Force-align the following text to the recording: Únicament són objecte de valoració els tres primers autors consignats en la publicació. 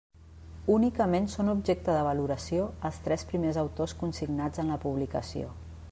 Únicament 0.75 1.27
són 1.33 1.51
objecte 1.53 1.97
de 1.97 2.07
valoració 2.09 2.65
els 2.89 2.99
tres 3.09 3.27
primers 3.33 3.61
autors 3.65 3.95
consignats 4.03 4.65
en 4.65 4.73
la 4.75 4.83
publicació. 4.87 5.55